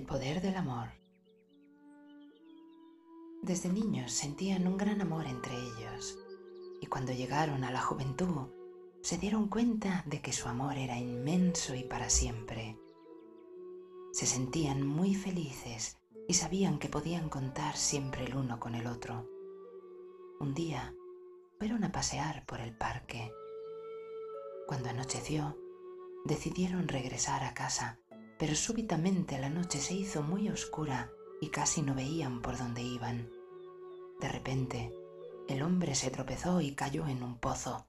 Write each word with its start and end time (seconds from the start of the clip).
El 0.00 0.06
poder 0.06 0.40
del 0.40 0.56
amor. 0.56 0.88
Desde 3.42 3.68
niños 3.68 4.12
sentían 4.12 4.66
un 4.66 4.78
gran 4.78 5.02
amor 5.02 5.26
entre 5.26 5.54
ellos 5.54 6.18
y 6.80 6.86
cuando 6.86 7.12
llegaron 7.12 7.64
a 7.64 7.70
la 7.70 7.82
juventud 7.82 8.48
se 9.02 9.18
dieron 9.18 9.48
cuenta 9.48 10.02
de 10.06 10.22
que 10.22 10.32
su 10.32 10.48
amor 10.48 10.78
era 10.78 10.96
inmenso 10.96 11.74
y 11.74 11.84
para 11.84 12.08
siempre. 12.08 12.78
Se 14.12 14.24
sentían 14.24 14.86
muy 14.86 15.14
felices 15.14 15.98
y 16.26 16.32
sabían 16.32 16.78
que 16.78 16.88
podían 16.88 17.28
contar 17.28 17.76
siempre 17.76 18.24
el 18.24 18.36
uno 18.36 18.58
con 18.58 18.74
el 18.74 18.86
otro. 18.86 19.28
Un 20.40 20.54
día 20.54 20.94
fueron 21.58 21.84
a 21.84 21.92
pasear 21.92 22.46
por 22.46 22.62
el 22.62 22.74
parque. 22.74 23.30
Cuando 24.66 24.88
anocheció, 24.88 25.58
decidieron 26.24 26.88
regresar 26.88 27.44
a 27.44 27.52
casa 27.52 28.00
pero 28.40 28.54
súbitamente 28.54 29.38
la 29.38 29.50
noche 29.50 29.78
se 29.78 29.92
hizo 29.92 30.22
muy 30.22 30.48
oscura 30.48 31.10
y 31.42 31.50
casi 31.50 31.82
no 31.82 31.94
veían 31.94 32.40
por 32.40 32.56
dónde 32.56 32.80
iban. 32.80 33.30
De 34.18 34.28
repente, 34.30 34.94
el 35.46 35.62
hombre 35.62 35.94
se 35.94 36.10
tropezó 36.10 36.62
y 36.62 36.74
cayó 36.74 37.06
en 37.06 37.22
un 37.22 37.36
pozo. 37.36 37.86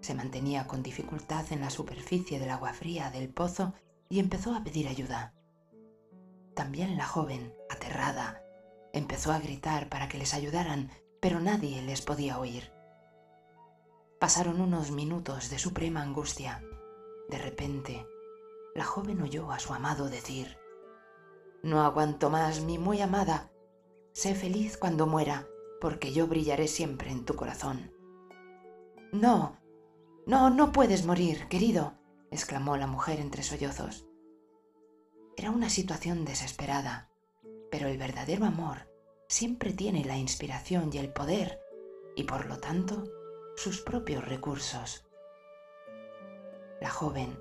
Se 0.00 0.14
mantenía 0.14 0.66
con 0.66 0.82
dificultad 0.82 1.44
en 1.52 1.60
la 1.60 1.70
superficie 1.70 2.40
del 2.40 2.50
agua 2.50 2.72
fría 2.72 3.12
del 3.12 3.28
pozo 3.28 3.72
y 4.08 4.18
empezó 4.18 4.52
a 4.52 4.64
pedir 4.64 4.88
ayuda. 4.88 5.32
También 6.56 6.96
la 6.96 7.06
joven, 7.06 7.54
aterrada, 7.70 8.42
empezó 8.92 9.30
a 9.30 9.38
gritar 9.38 9.88
para 9.88 10.08
que 10.08 10.18
les 10.18 10.34
ayudaran, 10.34 10.90
pero 11.20 11.38
nadie 11.38 11.82
les 11.82 12.02
podía 12.02 12.40
oír. 12.40 12.72
Pasaron 14.18 14.60
unos 14.60 14.90
minutos 14.90 15.50
de 15.50 15.60
suprema 15.60 16.02
angustia. 16.02 16.64
De 17.28 17.38
repente, 17.38 18.06
la 18.76 18.84
joven 18.84 19.22
oyó 19.22 19.50
a 19.50 19.58
su 19.58 19.72
amado 19.72 20.10
decir, 20.10 20.58
No 21.62 21.82
aguanto 21.82 22.28
más, 22.28 22.60
mi 22.60 22.78
muy 22.78 23.00
amada, 23.00 23.50
sé 24.12 24.34
feliz 24.34 24.76
cuando 24.76 25.06
muera, 25.06 25.48
porque 25.80 26.12
yo 26.12 26.26
brillaré 26.26 26.68
siempre 26.68 27.10
en 27.10 27.24
tu 27.24 27.34
corazón. 27.36 27.92
No, 29.12 29.58
no, 30.26 30.50
no 30.50 30.72
puedes 30.72 31.06
morir, 31.06 31.48
querido, 31.48 31.94
exclamó 32.30 32.76
la 32.76 32.86
mujer 32.86 33.18
entre 33.18 33.42
sollozos. 33.42 34.06
Era 35.38 35.50
una 35.50 35.70
situación 35.70 36.26
desesperada, 36.26 37.10
pero 37.70 37.88
el 37.88 37.96
verdadero 37.96 38.44
amor 38.44 38.92
siempre 39.28 39.72
tiene 39.72 40.04
la 40.04 40.18
inspiración 40.18 40.90
y 40.92 40.98
el 40.98 41.12
poder, 41.12 41.60
y 42.14 42.24
por 42.24 42.46
lo 42.46 42.58
tanto 42.58 43.04
sus 43.56 43.80
propios 43.80 44.26
recursos. 44.26 45.08
La 46.80 46.90
joven 46.90 47.38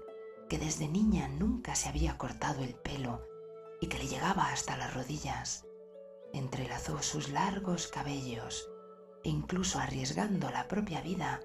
que 0.50 0.58
desde 0.58 0.88
niña 0.88 1.28
nunca 1.28 1.76
se 1.76 1.90
había 1.90 2.18
cortado 2.18 2.64
el 2.64 2.76
pelo 2.76 3.22
y 3.82 3.88
que 3.88 3.98
le 3.98 4.08
llegaba 4.08 4.50
hasta 4.50 4.78
las 4.78 4.94
rodillas, 4.94 5.66
entrelazó 6.34 7.02
sus 7.02 7.30
largos 7.30 7.88
cabellos 7.88 8.70
e 9.24 9.30
incluso 9.30 9.80
arriesgando 9.80 10.50
la 10.52 10.68
propia 10.68 11.02
vida, 11.02 11.42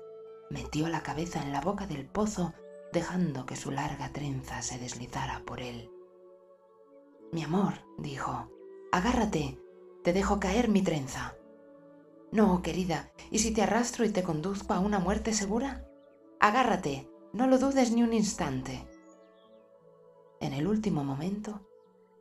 metió 0.51 0.89
la 0.89 1.03
cabeza 1.03 1.43
en 1.43 1.53
la 1.53 1.61
boca 1.61 1.87
del 1.87 2.07
pozo 2.07 2.53
dejando 2.93 3.47
que 3.47 3.57
su 3.57 3.71
larga 3.71 4.13
trenza 4.13 4.63
se 4.63 4.79
deslizara 4.79 5.43
por 5.47 5.61
él. 5.61 5.91
Mi 7.33 7.45
amor, 7.45 7.75
dijo, 7.99 8.51
agárrate, 8.91 9.59
te 10.03 10.13
dejo 10.13 10.41
caer 10.41 10.69
mi 10.69 10.83
trenza. 10.83 11.37
No, 12.33 12.63
querida, 12.63 13.13
¿y 13.31 13.39
si 13.39 13.53
te 13.53 13.63
arrastro 13.63 14.05
y 14.05 14.11
te 14.11 14.23
conduzco 14.23 14.75
a 14.75 14.81
una 14.81 14.99
muerte 14.99 15.33
segura? 15.33 15.87
Agárrate, 16.41 17.09
no 17.33 17.47
lo 17.47 17.59
dudes 17.59 17.93
ni 17.93 18.03
un 18.03 18.13
instante. 18.13 18.87
En 20.41 20.53
el 20.53 20.67
último 20.67 21.05
momento, 21.05 21.67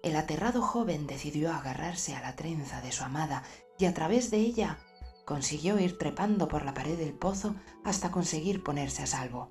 el 0.04 0.16
aterrado 0.16 0.62
joven 0.62 1.08
decidió 1.08 1.52
agarrarse 1.52 2.16
a 2.16 2.22
la 2.22 2.36
trenza 2.36 2.82
de 2.82 2.92
su 2.92 3.04
amada 3.04 3.44
y 3.78 3.86
a 3.86 3.94
través 3.94 4.32
de 4.32 4.38
ella 4.38 4.80
consiguió 5.26 5.80
ir 5.80 5.98
trepando 5.98 6.48
por 6.48 6.64
la 6.64 6.74
pared 6.74 6.98
del 6.98 7.14
pozo 7.14 7.56
hasta 7.84 8.12
conseguir 8.12 8.64
ponerse 8.64 9.04
a 9.04 9.08
salvo. 9.08 9.50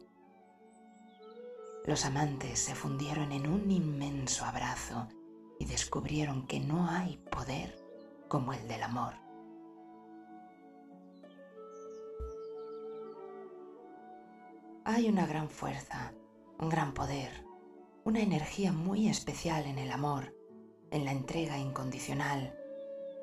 Los 1.86 2.04
amantes 2.04 2.58
se 2.58 2.74
fundieron 2.74 3.32
en 3.32 3.46
un 3.46 3.70
inmenso 3.70 4.44
abrazo 4.44 5.08
y 5.58 5.64
descubrieron 5.64 6.46
que 6.46 6.60
no 6.60 6.88
hay 6.88 7.16
poder 7.30 7.78
como 8.28 8.52
el 8.52 8.68
del 8.68 8.82
amor. 8.82 9.27
Hay 14.90 15.06
una 15.06 15.26
gran 15.26 15.50
fuerza, 15.50 16.14
un 16.58 16.70
gran 16.70 16.94
poder, 16.94 17.44
una 18.04 18.20
energía 18.20 18.72
muy 18.72 19.10
especial 19.10 19.66
en 19.66 19.78
el 19.78 19.92
amor, 19.92 20.34
en 20.90 21.04
la 21.04 21.12
entrega 21.12 21.58
incondicional, 21.58 22.58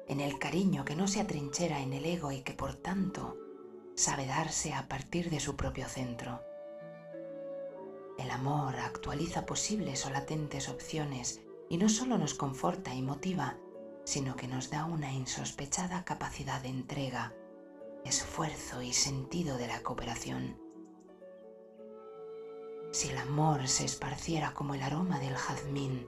en 0.07 0.19
el 0.19 0.37
cariño 0.37 0.85
que 0.85 0.95
no 0.95 1.07
se 1.07 1.21
atrinchera 1.21 1.79
en 1.79 1.93
el 1.93 2.05
ego 2.05 2.31
y 2.31 2.41
que 2.41 2.53
por 2.53 2.75
tanto 2.75 3.35
sabe 3.95 4.27
darse 4.27 4.75
a 4.75 4.87
partir 4.87 5.31
de 5.31 5.39
su 5.39 5.55
propio 5.55 5.87
centro. 5.87 6.43
El 8.19 8.29
amor 8.29 8.75
actualiza 8.75 9.47
posibles 9.47 10.05
o 10.05 10.11
latentes 10.11 10.69
opciones 10.69 11.41
y 11.67 11.77
no 11.77 11.89
solo 11.89 12.19
nos 12.19 12.35
conforta 12.35 12.93
y 12.93 13.01
motiva, 13.01 13.57
sino 14.03 14.35
que 14.35 14.47
nos 14.47 14.69
da 14.69 14.85
una 14.85 15.11
insospechada 15.11 16.05
capacidad 16.05 16.61
de 16.61 16.69
entrega, 16.69 17.33
esfuerzo 18.03 18.83
y 18.83 18.93
sentido 18.93 19.57
de 19.57 19.65
la 19.65 19.81
cooperación. 19.81 20.63
Si 22.95 23.09
el 23.09 23.17
amor 23.17 23.67
se 23.67 23.83
esparciera 23.83 24.53
como 24.53 24.73
el 24.73 24.81
aroma 24.81 25.19
del 25.19 25.35
jazmín, 25.35 26.07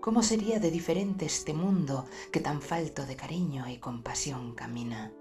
¿cómo 0.00 0.22
sería 0.22 0.60
de 0.60 0.70
diferente 0.70 1.26
este 1.26 1.52
mundo 1.52 2.06
que 2.32 2.40
tan 2.40 2.62
falto 2.62 3.04
de 3.04 3.16
cariño 3.16 3.68
y 3.68 3.76
compasión 3.76 4.54
camina? 4.54 5.12